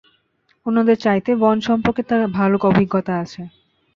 [0.65, 3.41] অন্যদের চাইতে বন সম্পর্কে তার ভালো অভিজ্ঞতা আছে।